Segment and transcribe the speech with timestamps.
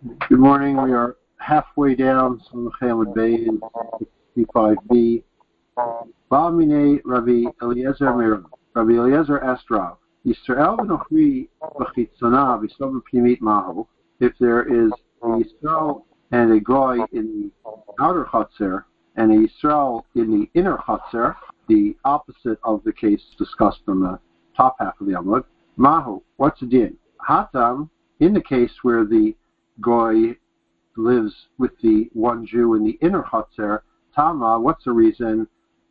[0.00, 0.80] Good morning.
[0.80, 3.60] We are halfway down from Chamud Bay in
[4.36, 5.24] 65b.
[6.30, 8.44] Ba'amine Rabbi Eliezer Mir.
[8.76, 13.86] Rabbi Eliezer asked Rav, Yisrael v'nochri v'chitzona.
[14.20, 14.92] If there is
[15.24, 18.84] a Yisrael and a Goy in the outer Chatzir
[19.16, 21.34] and a Yisrael in the inner Chatzir,
[21.66, 24.20] the opposite of the case discussed on the
[24.56, 25.42] top half of the Amud,
[25.76, 26.96] Mahu, what's the din?
[27.28, 27.90] Hatam,
[28.20, 29.34] in the case where the
[29.80, 30.36] Goy
[30.96, 33.80] lives with the one Jew in the inner Chatzir,
[34.14, 35.46] Tama, what's the reason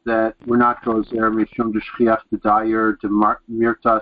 [0.06, 4.02] that we're not goes there, Mishum Deshchiach Dedayer Demirtat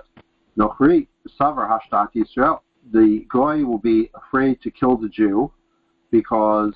[0.58, 1.06] Nochri,
[1.38, 2.60] Savar Hashtat Yisrael?
[2.92, 5.52] The Goy will be afraid to kill the Jew
[6.10, 6.72] because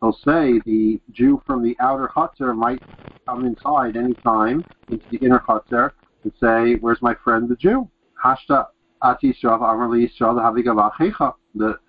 [0.00, 2.82] he'll say the Jew from the outer Chatzir might
[3.26, 5.92] come inside any time into the inner Chatzir
[6.24, 7.88] and say, Where's my friend the Jew?
[8.22, 8.66] Hashta
[9.02, 11.34] Ati Amrli Havigavachecha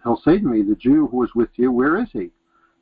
[0.03, 2.31] he'll say to me, the Jew who was with you, where is he?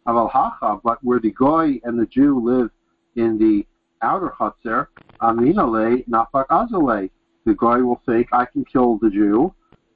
[0.08, 2.72] Aval hacha, but where the goy and the Jew live
[3.16, 3.66] in the
[4.02, 4.88] outer chutzner,
[5.22, 7.10] aminale nafak azale.
[7.46, 9.54] The goy will think I can kill the Jew,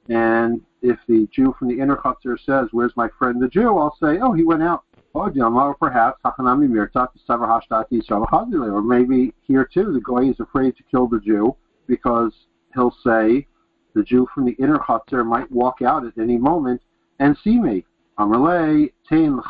[0.08, 3.96] and if the Jew from the inner chutzner says, "Where's my friend the Jew?" I'll
[3.96, 10.40] say, "Oh, he went out." Oh, or perhaps or maybe here too, the goy is
[10.40, 11.54] afraid to kill the Jew
[11.86, 13.46] because he'll say,
[13.94, 16.82] the Jew from the inner chutzner might walk out at any moment
[17.20, 17.84] and see me.
[18.18, 19.40] Tein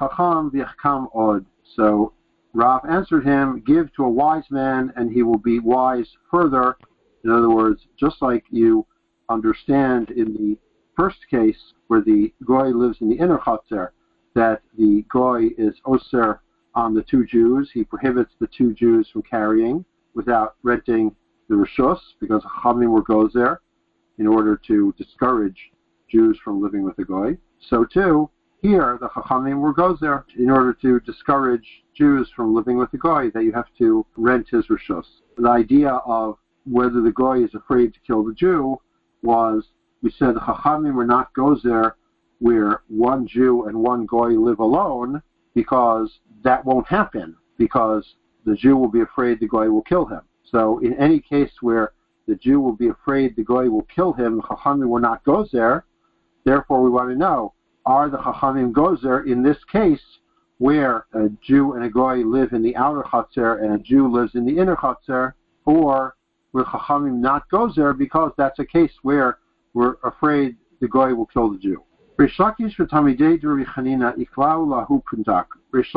[1.14, 1.46] od.
[1.74, 2.12] So
[2.52, 6.76] Rav answered him, "Give to a wise man, and he will be wise further."
[7.24, 8.86] In other words, just like you
[9.28, 10.58] understand in the
[10.94, 13.90] first case where the goy lives in the inner chutzner,
[14.34, 16.40] that the goy is oser
[16.74, 17.70] on the two Jews.
[17.72, 19.84] He prohibits the two Jews from carrying
[20.14, 21.14] without renting
[21.48, 23.60] the rishus because Chamim were goes there
[24.18, 25.70] in order to discourage
[26.08, 27.36] Jews from living with a goy.
[27.68, 28.30] So too,
[28.62, 32.98] here the Chachamim were goes there in order to discourage Jews from living with a
[32.98, 35.06] goy that you have to rent his rishus.
[35.36, 38.80] The idea of whether the goy is afraid to kill the Jew
[39.22, 39.68] was
[40.02, 41.96] we said the Chachamim were not goes there
[42.38, 45.22] where one Jew and one goy live alone
[45.54, 48.14] because that won't happen because
[48.44, 50.20] the Jew will be afraid the goy will kill him.
[50.44, 51.92] So in any case where
[52.26, 54.40] the Jew will be afraid the goy will kill him.
[54.42, 55.84] Chachamim will not goes there.
[56.44, 57.54] Therefore, we want to know:
[57.86, 60.02] Are the Chachamim there in this case,
[60.58, 64.34] where a Jew and a goy live in the outer chutzner and a Jew lives
[64.34, 66.16] in the inner chutzner, or
[66.52, 67.44] will Chachamim not
[67.76, 69.38] there because that's a case where
[69.74, 71.82] we're afraid the goy will kill the Jew?
[72.16, 75.46] Rish Lakish v'tamidei Rabbi Chanina iklau lahu pundak.
[75.72, 75.92] Rish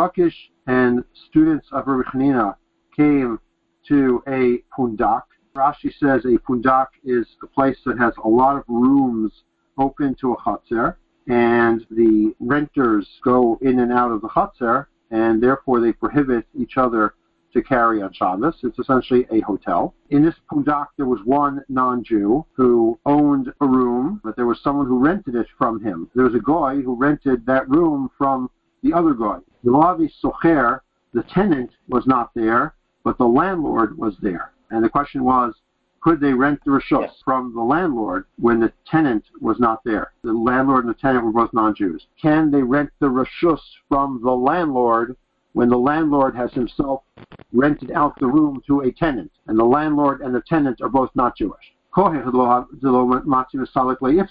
[0.66, 2.56] and students of Rabbi Chanina
[2.96, 3.40] came
[3.88, 5.22] to a pundak,
[5.58, 9.32] Rashi says a pundak is a place that has a lot of rooms
[9.78, 10.96] open to a chutzner,
[11.28, 16.78] and the renters go in and out of the chutzner, and therefore they prohibit each
[16.78, 17.16] other
[17.54, 18.56] to carry on Shabbos.
[18.62, 19.96] It's essentially a hotel.
[20.10, 24.86] In this pundak, there was one non-Jew who owned a room, but there was someone
[24.86, 26.10] who rented it from him.
[26.14, 28.50] There was a guy who rented that room from
[28.84, 29.40] the other guy.
[29.64, 30.82] The Lavi Socher,
[31.14, 34.52] the tenant, was not there, but the landlord was there.
[34.70, 35.54] And the question was,
[36.02, 37.22] could they rent the rishus yes.
[37.26, 40.14] from the landlord when the tenant was not there?
[40.24, 42.08] The landlord and the tenant were both non-Jews.
[42.22, 45.18] Can they rent the rishus from the landlord
[45.54, 47.04] when the landlord has himself
[47.52, 51.10] rented out the room to a tenant, and the landlord and the tenant are both
[51.16, 51.74] not Jewish?
[51.98, 52.80] If the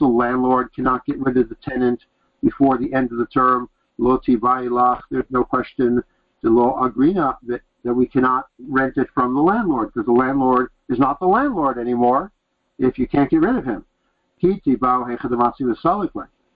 [0.00, 2.04] landlord cannot get rid of the tenant
[2.42, 6.02] before the end of the term, there's no question
[6.42, 10.70] the law agrina that that we cannot rent it from the landlord because the landlord
[10.88, 12.32] is not the landlord anymore
[12.80, 13.84] if you can't get rid of him.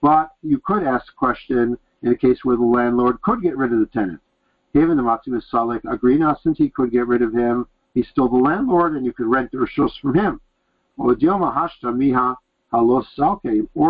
[0.01, 3.71] But you could ask the question in a case where the landlord could get rid
[3.71, 4.19] of the tenant.
[4.73, 8.35] Given the Matsu Salik Agrina, since he could get rid of him, he's still the
[8.35, 10.41] landlord and you could rent the Rishus from him.
[10.97, 11.13] Or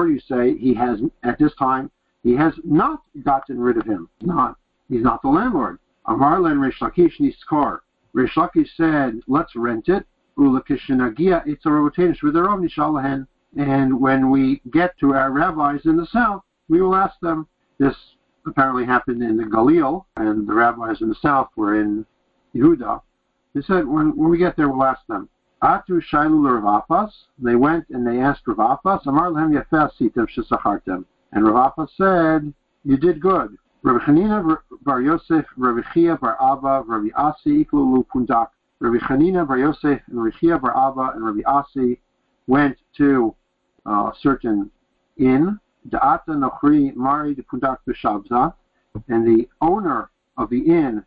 [0.08, 1.90] you say he has at this time
[2.22, 4.10] he has not gotten rid of him.
[4.22, 4.58] Not
[4.90, 5.80] he's not the landlord.
[6.08, 7.80] Amarlen Rish Lakish Niskar.
[8.14, 10.06] Rish Lakish said, let's rent it.
[10.38, 13.28] Ulakishinagia it's a rotations with their own Nishalahen.
[13.58, 17.48] And when we get to our rabbis in the south, we will ask them.
[17.78, 17.96] This
[18.46, 22.06] apparently happened in the Galil, and the rabbis in the south were in
[22.56, 23.02] Yehuda.
[23.54, 25.30] They said, when, when we get there, we'll ask them.
[25.62, 27.12] Atu Shailu Ravapas.
[27.38, 31.06] They went and they asked Ravapas, Amar Lehem Yafeh Sitem Shesachartem.
[31.34, 33.58] And Ravapas said, you did good.
[33.84, 38.50] Rabbi Chanina Bar Yosef, Rabbi Chia Bar Abba, Rabbi Asi Iklulu Pundak.
[38.80, 42.00] Rabbi Chanina Bar Yosef and Rabbi Chia Bar Abba and Rabbi Asi
[42.48, 43.36] went to
[43.88, 44.70] uh, a certain
[45.18, 48.54] inn Da'ata Nochri Mari de Pundak B'Shabza,
[49.08, 51.04] and the owner of the inn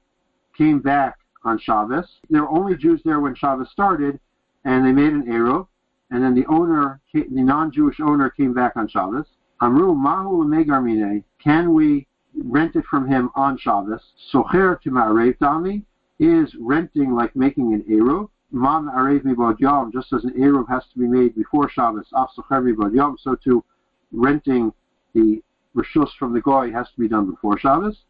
[0.57, 2.07] came back on Shabbos.
[2.31, 4.19] There were only Jews there when Shabbos started,
[4.65, 5.69] and they made an Eruv,
[6.11, 9.27] and then the owner, the non-Jewish owner, came back on Shabbos.
[9.61, 12.07] Amru Mahu Megarmine, can we
[12.45, 14.13] rent it from him on Shabbos?
[14.33, 15.85] Socher to Ma'arev Dami
[16.19, 18.29] is renting like making an Eruv.
[18.53, 22.31] Man Arev Mibod Yom, just as an Eruv has to be made before Shabbos, Af
[22.37, 23.65] Socher Mibod Yom, so too
[24.13, 24.73] renting
[25.15, 25.43] the
[25.75, 28.05] Rishus from the Goy has to be done before Shabbos.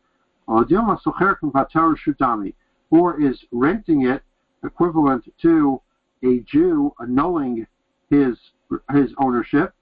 [0.46, 0.62] Or
[3.20, 4.22] is renting it
[4.62, 5.80] equivalent to
[6.22, 7.66] a Jew annulling
[8.10, 8.38] his
[8.92, 9.73] his ownership.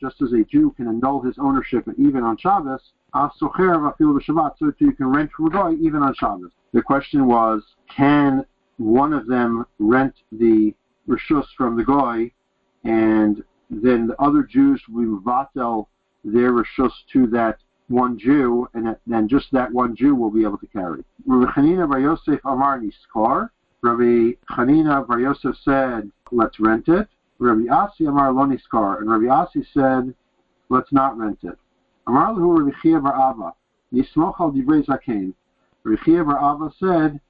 [0.00, 2.92] Just as a Jew can annul his ownership even on Shabbos,
[3.36, 6.52] so too you can rent from a guy even on Shabbos.
[6.72, 8.44] The question was, can
[8.76, 10.72] one of them rent the
[11.08, 12.30] rishus from the guy,
[12.84, 15.88] and then the other Jews will vatel
[16.24, 20.58] their rishus to that one Jew, and then just that one Jew will be able
[20.58, 21.04] to carry.
[21.26, 23.50] Rabbi Chanina Bar Yosef Amar Niskar.
[23.82, 27.08] Rabbi Chanina Bar Yosef said, let's rent it.
[27.38, 29.00] Rabbi Asi Amar Lo Niskar.
[29.00, 30.14] And Rabbi Asi said,
[30.68, 31.58] let's not rent it.
[32.06, 33.54] Amar Lahu Rabbi Chia Bar Abba.
[33.92, 35.34] Nismoch al Divrei Zakein.
[35.82, 37.20] Rabbi Chia Bar Abba said,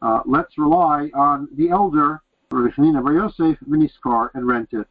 [0.00, 4.86] uh, let's rely on the elder, Rabbi Chanina Bar Yosef, Miniskar, and rent it.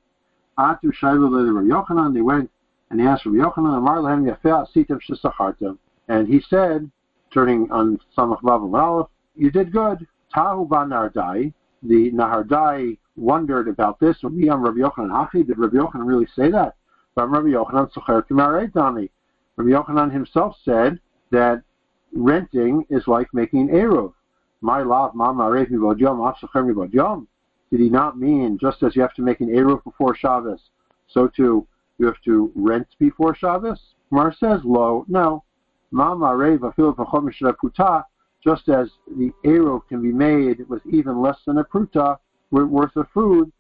[0.58, 2.50] Atu Shailu Rabbi Yochanan, they went
[2.92, 5.78] and he asked Rabbi Yochanan, Amar Lehem Yafeh Asitem Shisachartem.
[6.10, 6.92] And he said,
[7.34, 10.06] turning on Samach Vav Aleph, you did good.
[10.36, 11.54] Tahu Ba Nardai,
[11.84, 14.18] the Nahardai wondered about this.
[14.24, 16.76] Rabbi Yochanan Hachi, did Rabbi Yochanan really say that?
[17.16, 18.24] But Rabbi Yochanan Socher.
[18.30, 21.00] Rabbi Yochanan himself said
[21.32, 21.62] that
[22.14, 24.14] renting is like making an Eruv.
[24.62, 27.28] My love, Mama Revi Bodyom, Afsacher Bodyom.
[27.70, 30.70] Did he not mean just as you have to make an Eruv before Shabbos,
[31.08, 31.66] so too
[31.98, 33.80] you have to rent before Shabbos?
[34.10, 35.44] Mar says, lo, no.
[35.92, 38.06] Mama Reva Puta,
[38.44, 42.18] just as the Eruv can be made with even less than a pruta
[42.52, 43.52] worth of food,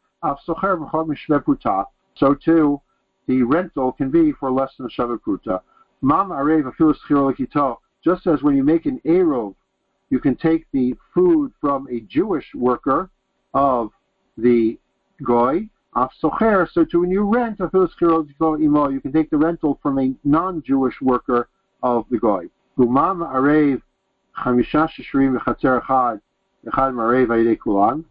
[2.13, 2.81] so too
[3.27, 5.61] the rental can be for less than a Shabbat pruta.
[6.01, 9.55] Mama Areva just as when you make an Eruv,
[10.09, 13.09] you can take the food from a Jewish worker
[13.53, 13.91] of
[14.37, 14.79] the
[15.23, 19.77] Goy, Af socher, so to when you rent a imo, you can take the rental
[19.83, 21.49] from a non-Jewish worker
[21.83, 22.47] of the goy.
[22.77, 23.81] Umam arev
[24.37, 26.21] chamisha shishrim v'chatzer echad
[26.65, 28.05] echad marev kulan.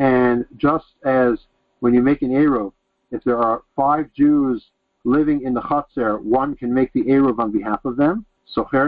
[0.00, 1.38] And just as
[1.80, 2.72] when you make an eruv,
[3.10, 4.70] if there are five Jews
[5.04, 8.24] living in the chatzer, one can make the eruv on behalf of them.
[8.46, 8.78] So too,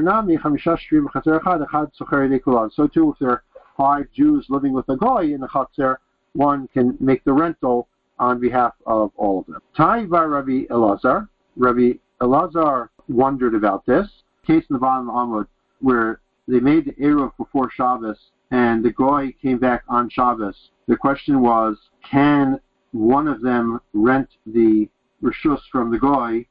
[3.12, 3.42] if there are
[3.76, 5.96] five Jews living with a goy in the chatzer,
[6.32, 7.88] one can make the rental
[8.18, 9.60] on behalf of all of them.
[9.76, 11.28] Tai by Rabbi Elazar.
[11.56, 11.92] Rabbi
[12.22, 14.08] Elazar wondered about this.
[14.46, 15.46] Case in the bottom of the Amud
[15.80, 20.70] where they made the Eruv before Shabbos and the Goy came back on Shabbos.
[20.86, 21.78] The question was,
[22.08, 22.60] can
[22.92, 24.88] one of them rent the
[25.22, 26.46] Rishus from the Goy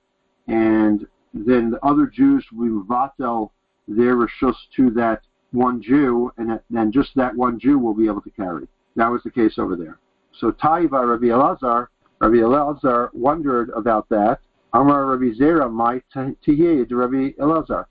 [0.48, 3.51] and then the other Jews will vatel
[3.88, 5.21] their Rishus to that
[5.51, 8.68] one Jew and then just that one Jew will be able to carry.
[8.95, 10.00] That was the case over there.
[10.39, 11.88] So Taiva Rabbi Elazar,
[12.19, 14.39] Rabbi Elazar wondered about that.
[14.74, 15.69] Amar Rabbi Zera
[16.15, 17.86] tiyeh to Rabbi Elazar.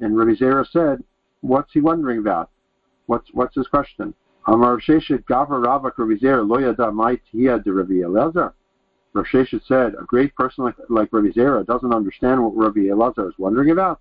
[0.00, 1.04] And Rabbi Zera said,
[1.42, 2.50] what's he wondering about?
[3.06, 4.14] What's, what's his question?
[4.46, 8.52] Amar Sheshet Gavra Ravak Rabbi Zera lo yada might tiyeh to Rabbi Elazar.
[9.14, 13.28] Rav Sheshet said, a great person like, like Rabbi Zera doesn't understand what Rabbi Elazar
[13.28, 14.00] is wondering about.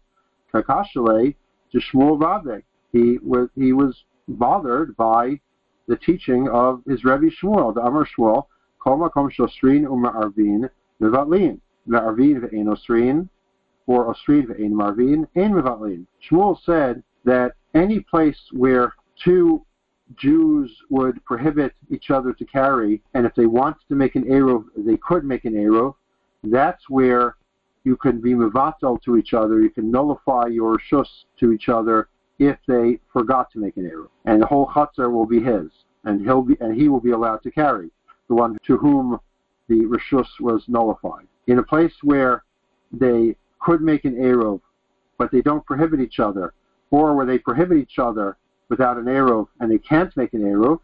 [0.53, 1.35] Kakashale
[1.71, 2.63] to Shmuel Vavek.
[2.91, 5.39] He was, he was bothered by
[5.87, 8.47] the teaching of his Rebbe Shmuel, the Amar Shmuel,
[8.79, 10.69] Kol Makom Shosrin Uma Arvin
[11.01, 13.29] Mevatlin, Me'arvin Ve'en Osrin,
[13.87, 16.05] or Osrin Ve'en Marvin, Ein Mevatlin.
[16.29, 19.65] Shmuel said that any place where two
[20.15, 24.65] Jews would prohibit each other to carry, and if they wanted to make an Eruv,
[24.77, 25.95] they could make an Eruv,
[26.43, 27.37] that's where
[27.83, 31.07] you can be Mevatel to each other, you can nullify your Shus
[31.39, 34.09] to each other, if they forgot to make an Eruv.
[34.25, 35.69] And the whole chutzner will be his,
[36.03, 37.89] and he'll be and he will be allowed to carry
[38.27, 39.19] the one to whom
[39.67, 41.27] the rishus was nullified.
[41.47, 42.43] In a place where
[42.91, 44.61] they could make an Eruv,
[45.17, 46.53] but they don't prohibit each other,
[46.93, 48.37] or where they prohibit each other
[48.69, 50.79] without an Eruv and they can't make an Eruv,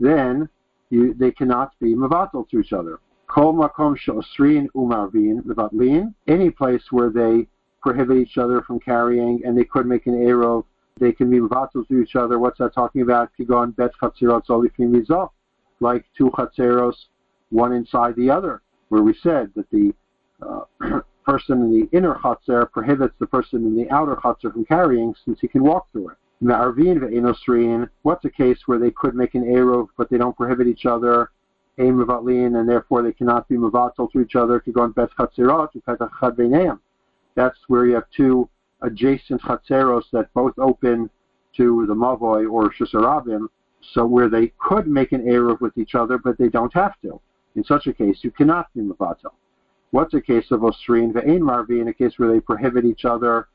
[0.00, 0.48] then
[0.90, 2.98] you, they cannot be mavatal to each other.
[3.28, 7.46] Kol makom she'osrin umarvin any place where they
[7.80, 10.64] prohibit each other from carrying and they could make an Eruv
[10.98, 12.38] they can be vatal to each other.
[12.38, 13.30] What's that talking about?
[13.38, 13.92] Bet
[15.80, 16.94] Like two chatzeros,
[17.50, 19.94] one inside the other, where we said that the
[20.42, 20.64] uh,
[21.24, 25.40] person in the inner chutzner prohibits the person in the outer chutzner from carrying since
[25.40, 26.16] he can walk through it.
[26.42, 30.66] Ma'arvin ve'enosrin, what's a case where they could make an Eruv but they don't prohibit
[30.66, 31.30] each other,
[31.78, 35.10] ein mevatlin, and therefore they cannot be mevatel to each other to go on bet
[35.18, 36.80] chatzirot, to
[37.34, 38.48] That's where you have two
[38.82, 41.08] adjacent chatzeros that both open
[41.56, 43.46] to the mavoy or shusarabim,
[43.94, 47.20] so where they could make an Eruv with each other but they don't have to.
[47.54, 49.32] In such a case, you cannot be mevatel.
[49.92, 53.48] What's a case of osrin ve'ein marvi in a case where they prohibit each other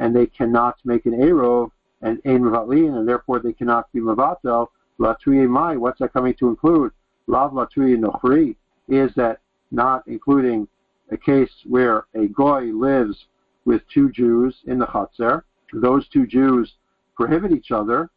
[0.00, 1.70] and they cannot make an Eruv
[2.02, 4.66] and ein mevatlin, and therefore they cannot be mevatel.
[4.98, 6.90] Latuye mai, what's that coming to include?
[7.28, 8.56] Lav latuye nochri
[8.88, 9.38] is that
[9.70, 10.66] not including
[11.12, 13.26] a case where a goy lives
[13.64, 15.42] with two Jews in the chutzner.
[15.72, 16.74] Those two Jews
[17.14, 18.10] prohibit each other.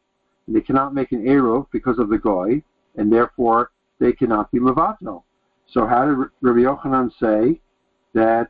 [0.47, 2.63] And they cannot make an eruv because of the goy,
[2.95, 3.69] and therefore
[3.99, 5.21] they cannot be mevatel.
[5.67, 7.61] So how did Rabbi Yochanan say
[8.13, 8.49] that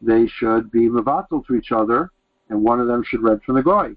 [0.00, 2.10] they should be mevatel to each other,
[2.48, 3.94] and one of them should rent from the goy?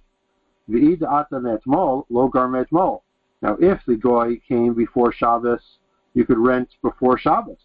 [0.69, 3.01] V'id ata metmol, lo gar metmol.
[3.41, 5.61] Now, if the goy came before Shabbos,
[6.13, 7.57] you could rent before Shabbos.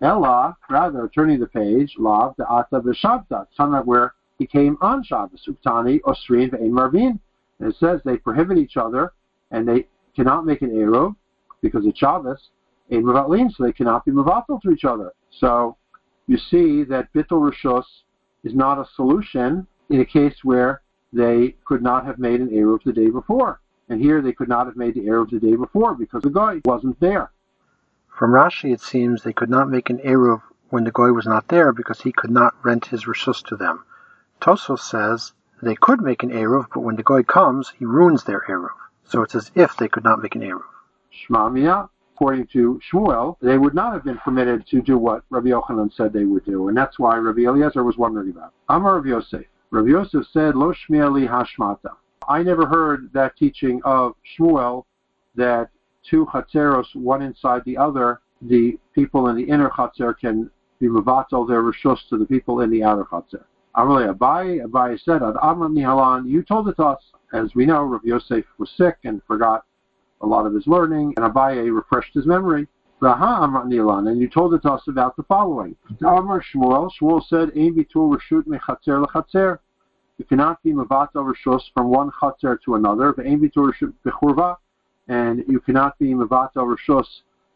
[0.00, 5.48] Ella, rather, turning the page, lav the ata v'shabta, somewhere where he came on Shabbos.
[5.48, 7.18] Uktani, osrin, ve'en marvin.
[7.58, 9.12] And it says they prohibit each other,
[9.50, 11.14] and they cannot make an eruv
[11.60, 12.50] because it's Shabbos,
[12.90, 15.12] ein mevatlin, so they cannot be mevatel to each other.
[15.30, 15.76] So,
[16.26, 17.84] you see that bittul rishus
[18.44, 22.82] is not a solution in a case where they could not have made an Eruv
[22.84, 23.60] the day before.
[23.88, 26.60] And here they could not have made the Eruv the day before because the Goy
[26.64, 27.30] wasn't there.
[28.08, 31.48] From Rashi, it seems they could not make an Eruv when the Goy was not
[31.48, 33.84] there because he could not rent his Rishus to them.
[34.40, 38.40] Tosfos says they could make an Eruv, but when the Goy comes, he ruins their
[38.48, 38.70] Eruv.
[39.04, 40.64] So it's as if they could not make an Eruv.
[41.12, 41.90] Shmamia,
[42.22, 46.12] according to Shmuel, they would not have been permitted to do what Rabbi Yochanan said
[46.12, 48.52] they would do, and that's why Rabbi Eliezer was wondering about.
[48.68, 49.44] Amar Rabbi Yosef.
[49.72, 51.96] Rav Yosef said, Lo shmieli hashmata.
[52.28, 54.84] I never heard that teaching of Shmuel
[55.34, 55.70] that
[56.08, 60.48] two chatzeros, one inside the other, the people in the inner chatzer can
[60.78, 63.42] be mevatel their rishus to the people in the outer chatzer.
[63.76, 67.02] Amalei Abai, Abai said, Ad Amr Mihalan, you told it to us.
[67.32, 69.64] As we know, Rav Yosef was sick and forgot
[70.22, 72.66] a lot of his learning, and Abai refreshed his memory.
[73.04, 75.74] And you told us about the following.
[76.02, 77.50] Amar Shmuel, Shmuel said.
[80.18, 83.10] You cannot be mevatel reshus from one chatzer to another.
[85.08, 87.06] And you cannot be mevatel reshus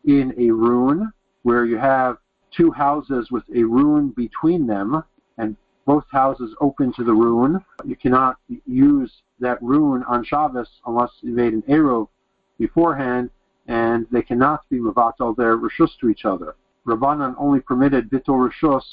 [0.05, 1.13] in a rune
[1.45, 2.19] where you have
[2.51, 5.05] two houses with a rune between them,
[5.39, 7.65] and both houses open to the rune.
[7.85, 12.09] You cannot use that rune on Shabbos unless you made an eruv
[12.59, 13.31] beforehand
[13.69, 16.55] and they cannot be mevatel their rishus to each other.
[16.87, 18.85] Rabbanan only permitted bitul rishus,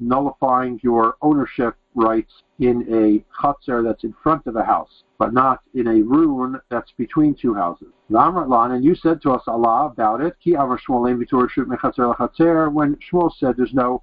[0.00, 5.60] nullifying your ownership rights in a chutzner that's in front of a house, but not
[5.74, 7.88] in a rune that's between two houses.
[8.10, 12.96] Lamratlan, and you said to us Allah about it, Ki Amar Shmuel bitul rishut when
[12.96, 14.02] Shmuel said there's no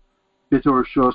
[0.51, 1.13] bitul rishus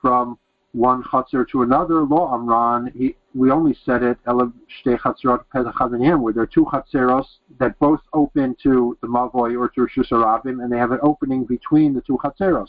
[0.00, 0.38] from
[0.72, 4.42] one chutzner to another, lo amran, he, we only said it, where there
[6.42, 7.26] are two chutzneros
[7.58, 11.44] that both open to the Mavoi or to Rishus Arabim, and they have an opening
[11.44, 12.68] between the two chutzneros.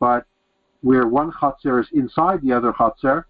[0.00, 0.26] But
[0.80, 3.24] where one chutzner is inside the other chutzner,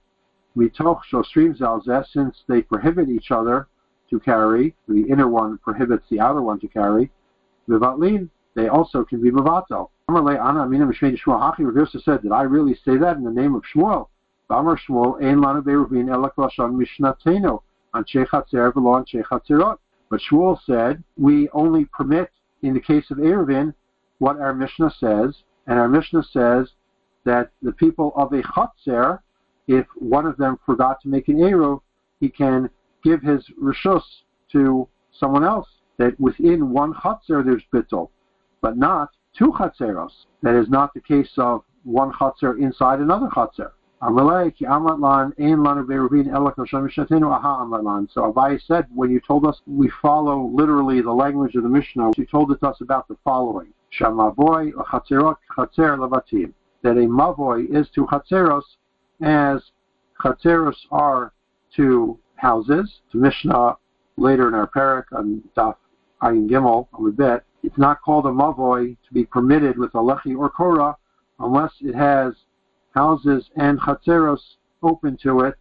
[0.56, 3.66] mitoch shostrim zalzeh, since they prohibit each other
[4.10, 7.10] to carry, the inner one prohibits the outer one to carry,
[7.68, 9.88] vivatlin, they also can be mevatel.
[10.06, 14.08] Rav Yosef said, did I really say that in the name of Shmuel?
[14.50, 17.62] Amar Shmuel, Ein lanu be'ruvin elak lashon mishnatenu,
[17.94, 19.78] anshe chatzer v'lo anshe chatzerot.
[20.10, 22.30] But Shmuel said, we only permit,
[22.62, 23.74] in the case of Eruvin,
[24.18, 26.70] what our Mishnah says, and our Mishnah says
[27.24, 29.20] that the people of a chatzer,
[29.66, 31.80] if one of them forgot to make an Eruv,
[32.20, 32.68] he can
[33.02, 34.02] give his rishus
[34.52, 35.68] to someone else.
[35.96, 38.10] That within one chatzer there's bittul,
[38.60, 40.26] but not two chatzeros.
[40.42, 43.70] That is not the case of one chatzer inside another chatzer.
[44.06, 44.52] So Abai
[48.66, 52.52] said, when you told us we follow literally the language of the Mishnah, you told
[52.52, 53.68] it to us about the following.
[53.98, 54.08] That
[56.82, 58.76] a mavoy is to chatzeros
[59.22, 59.62] as
[60.22, 61.32] chatzeros are
[61.76, 63.00] to houses.
[63.10, 63.78] The Mishnah
[64.18, 65.76] later in our parak on Daf
[66.22, 69.98] Ayin Gimel, I a bit, it's not called a mavoy to be permitted with a
[69.98, 70.94] lechi or korah
[71.38, 72.34] unless it has
[72.94, 75.54] houses and chatzeros open to it,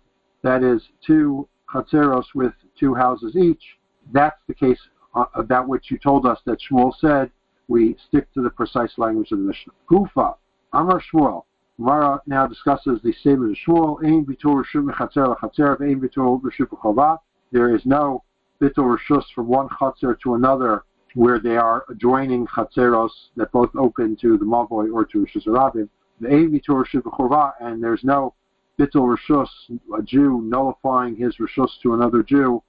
[0.43, 3.63] that is, two chatzeros with two houses each.
[4.11, 4.79] That's the case
[5.15, 7.31] uh, about which you told us that Shmuel said
[7.67, 9.73] we stick to the precise language of the Mishnah.
[9.89, 10.35] Gufa,
[10.73, 11.43] Amar Shmuel.
[11.79, 17.19] Mara now discusses the statement of Shmuel, Ein bitur rishut mechatzer lachatzer, Ein bitur rishut
[17.51, 18.23] There is no
[18.61, 20.83] bitur rishus from one chatzer to another
[21.15, 25.89] where they are adjoining chatzeros that both open to the mavoy or to rishus rabim.
[26.19, 28.33] The bitur rishut and there's no
[28.79, 29.49] bitur rishus,
[29.97, 32.63] a Jew nullifying his rishus to another Jew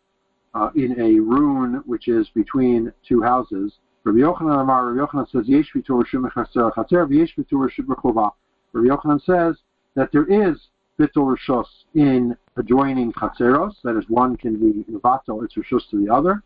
[0.54, 3.78] uh, in a rune which is between two houses.
[4.04, 8.32] Rabbi Yochanan Amar, Rabbi Yochanan says, Yesh lachatzer, v'yesh v'tur rishut
[8.72, 9.56] Rabbi Yochanan says
[9.94, 15.54] that there is bitul rishos in adjoining chatzeros, that is, one can be mevatel its
[15.54, 16.42] rishos to the other,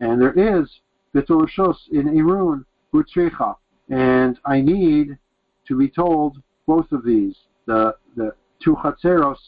[0.00, 0.80] and there is
[1.14, 3.56] bitul rishos in irun butzricha,
[3.88, 5.18] and I need
[5.68, 8.32] to be told both of these, the the
[8.62, 9.38] two chatzeros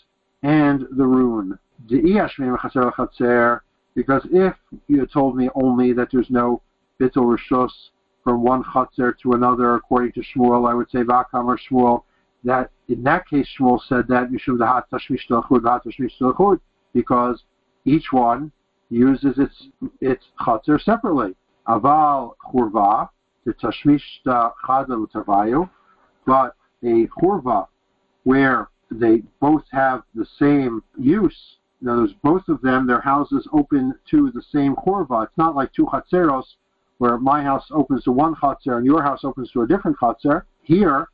[0.43, 1.59] and the rune.
[3.95, 4.55] Because if
[4.87, 6.63] you had told me only that there's no
[7.01, 7.71] bitul rishos
[8.23, 12.05] from one chatzer to another, according to Shmuel, I would say Vakam or Shmuel,
[12.45, 16.51] that in that case Shmuel said that Mishum Tashmish
[16.93, 17.45] because
[17.85, 18.53] each one
[18.91, 19.69] uses its
[20.01, 21.35] its chatzir separately.
[21.69, 23.09] Aval churva
[23.45, 25.07] the tashmishta chada
[26.27, 27.67] but a churva
[28.25, 31.57] where they both have the same use.
[31.81, 35.25] In other words, both of them, their houses open to the same churva.
[35.25, 36.45] It's not like two chatzeros
[36.99, 40.43] where my house opens to one chatzer and your house opens to a different chatzer.
[40.63, 41.09] Here,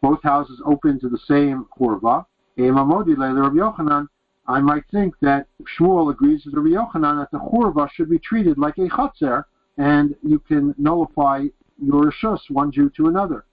[0.00, 2.26] both houses open to the same churva,
[2.58, 4.08] A Mamodila Ryochan,
[4.46, 8.58] I might think that Shmuel agrees with Rabbi Yochanan that the churva should be treated
[8.58, 9.44] like a chatzar,
[9.78, 11.46] and you can nullify
[11.82, 13.46] your shus one Jew to another.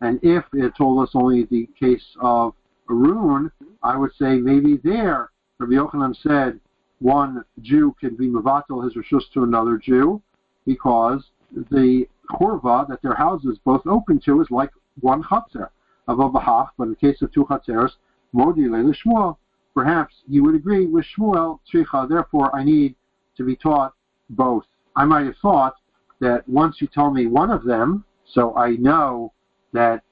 [0.00, 2.54] And if it told us only the case of
[2.90, 3.50] Arun,
[3.82, 6.60] I would say maybe there Rabbi Yochanan said
[6.98, 10.20] one Jew can be mavatal his rishus to another Jew
[10.66, 11.24] because
[11.70, 14.70] the churva that their houses both open to is like
[15.00, 15.70] one chatzar
[16.08, 17.92] of a bahach, but in the case of two chatzeros,
[18.32, 19.36] modi Shmuel,
[19.74, 22.94] perhaps you would agree with Shmuel, tzricha, therefore I need
[23.36, 23.94] to be taught
[24.30, 24.64] both.
[24.94, 25.76] I might have thought
[26.20, 29.32] that once you tell me one of them, so I know
[29.72, 30.02] that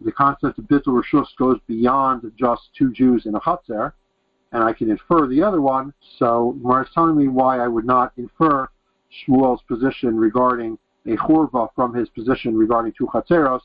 [0.00, 3.92] the concept of bitul rishus goes beyond just two Jews in a chatzar,
[4.52, 5.92] and I can infer the other one.
[6.18, 8.68] So Mar is telling me why I would not infer
[9.26, 13.60] Shmuel's position regarding a churva from his position regarding two chatzeros,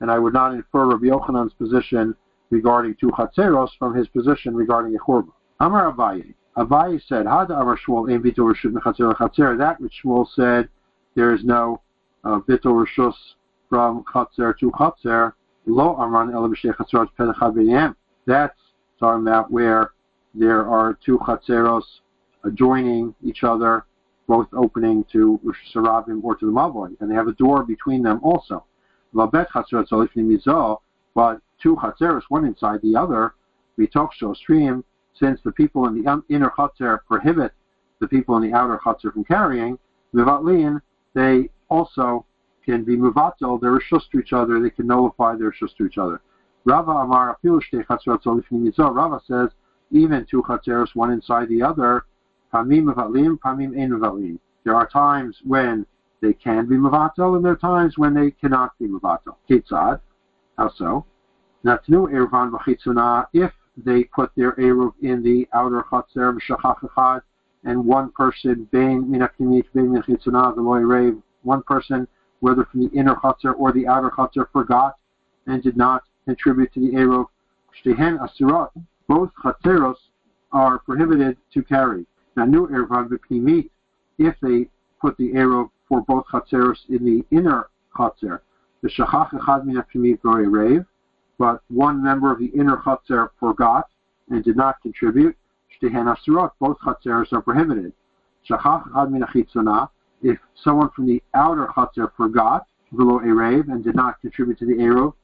[0.00, 2.14] and I would not infer Rabbi Yochanan's position
[2.50, 5.30] regarding two chatzeros from his position regarding a churva.
[5.60, 6.34] Amar Abaye.
[6.56, 9.58] Abaye said, Hada Amar Shmuel ein bitul rishut.
[9.58, 10.68] That which Shmuel said,
[11.14, 11.82] there is no
[12.24, 13.14] uh, bitul rishus
[13.68, 15.32] from chatzer to chatzer.
[15.66, 16.32] Lo Amran.
[18.26, 18.58] That's
[18.98, 19.92] talking about where
[20.34, 21.84] there are two chatzeros
[22.44, 23.84] adjoining each other
[24.28, 28.20] both opening to Hashanah or to the Mavoy, and they have a door between them
[28.22, 28.64] also.
[29.12, 29.30] But
[31.62, 33.34] two chatzeros, one inside the other,
[34.12, 34.84] show stream,
[35.18, 37.52] since the people in the inner chatzer prohibit
[38.00, 39.78] the people in the outer chatzer from carrying,
[40.14, 40.80] mivatlin,
[41.14, 42.24] they also
[42.64, 45.98] can be muvatel, they're rishus to each other, they can nullify their rishus to each
[45.98, 46.20] other.
[46.64, 49.48] Rava Amar Rava says,
[49.90, 52.04] even two chatzeros, one inside the other,
[52.52, 54.38] Pamim mevalim, pamim ein.
[54.64, 55.86] There are times when
[56.20, 59.36] they can be mevatel, and there are times when they cannot be mevatel.
[59.48, 60.00] Kitzad,
[60.58, 61.06] how so?
[61.64, 66.80] Natnu ervan v'chitzuna, if they put their eruv in the outer chatzer v'shachach
[67.64, 72.06] and one person bein minakimit bein mechitzuna v'loy one person,
[72.40, 74.96] whether from the inner chatzer or the outer chatzer, forgot
[75.46, 77.26] and did not contribute to the eruv.
[77.84, 78.70] Shtehen asurat,
[79.08, 79.96] both chatzeros
[80.52, 82.06] are prohibited to carry.
[82.36, 83.70] Nanu Ervan V'Pnimit,
[84.18, 84.68] if they
[85.00, 88.40] put the arrow for both Chatzeros in the inner Chatzer,
[88.82, 90.86] the Shachach Echad Min HaPnimit Rev,
[91.38, 93.88] but one member of the inner Chatzer forgot
[94.30, 95.36] and did not contribute,
[95.80, 97.92] Shtehen Asurot, both Chatzeros are prohibited.
[98.48, 99.88] Shachach Echad Min HaChitzonah,
[100.22, 104.74] if someone from the outer Chatzer forgot, below Erev, and did not contribute to the
[104.74, 105.14] Eruv,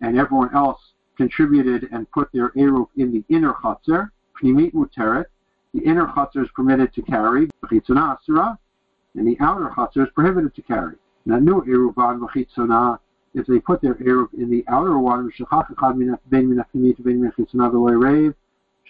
[0.00, 4.10] and everyone else contributed and put their Eruv in the inner Chatzer,
[4.40, 5.26] Pnimit Muteret,
[5.74, 10.96] the inner chutzner is permitted to carry, and the outer chutzner is prohibited to carry.
[11.26, 12.98] Nanu eruvan v'chitzona,
[13.34, 15.32] if they put their eruv in the outer one,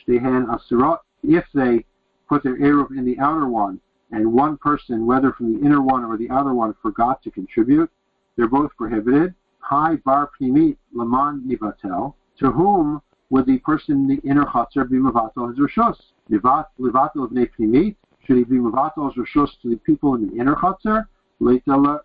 [0.07, 1.85] if they
[2.29, 6.05] put their eruv in the outer one, and one person, whether from the inner one
[6.05, 7.91] or the outer one, forgot to contribute,
[8.37, 9.35] they're both prohibited.
[9.61, 14.97] Hi bar pnimit laman nivatel, to whom would the person in the inner chutzner be
[14.97, 15.97] mevatel his rishos?
[16.31, 21.07] Levatel of pnimit, Should he be Mavatal's Rishus to the people in the inner Chatzar?
[21.41, 22.01] Leitala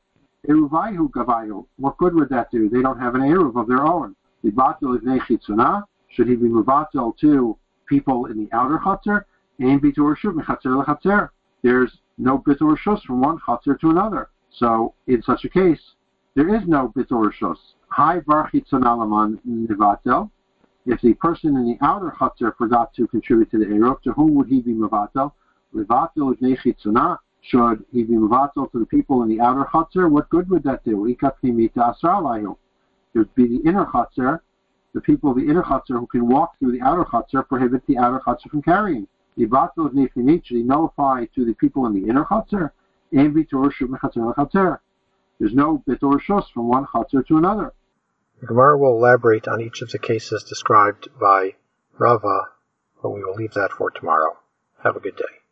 [0.48, 1.66] Eruvaihu Gavayu.
[1.78, 2.70] What good would that do?
[2.70, 4.16] They don't have an Eruv of their own.
[4.44, 5.84] Libatil Ivnei Chitzunah.
[6.10, 9.26] Should he be Mavatal to people in the outer Chatzar?
[9.60, 11.30] Ein Bitur Shuv Mechatzer Lechatzer.
[11.63, 14.30] There's no Bitur Shus from one Chatzar to another.
[14.52, 15.95] So in such a case,
[16.36, 17.58] there is no Bitur Shus.
[17.89, 20.30] Hi Bar Chitzunah Nivatel.
[20.86, 24.36] If the person in the outer Chatzar forgot to contribute to the Eruv, to whom
[24.36, 24.73] would he be?
[24.73, 25.32] Levatel
[25.73, 27.17] Ivnei Chitzunah.
[27.41, 30.10] Should he be Mavatel to the people in the outer Chatzar?
[30.10, 31.06] What good would that do?
[31.08, 31.19] It
[33.13, 34.39] would be the inner Chatzar,
[34.98, 38.00] the people of the inner Chatzar who can walk through the outer Chatzar prohibit the
[38.00, 39.08] outer Chatzar from carrying.
[39.38, 42.26] Levatel Ivnei Finit, should he nullify to the people in the inner
[43.30, 44.80] Bitur Shuv Mechatzer Lechatzer.
[45.40, 47.74] There's no Bitur Shus from one Chatzar to another.
[48.42, 51.54] The Gemara will elaborate on each of the cases described by
[52.00, 52.50] Rava,
[53.04, 54.36] but we will leave that for tomorrow.
[54.84, 55.47] Have a good day.